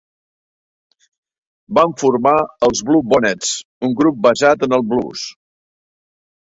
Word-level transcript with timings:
Van 1.79 1.93
formar 2.03 2.33
els 2.69 2.83
BlueBonnets, 2.89 3.55
un 3.89 3.97
grup 4.03 4.21
basat 4.29 4.69
en 4.71 4.79
el 4.81 4.89
blues. 4.95 5.33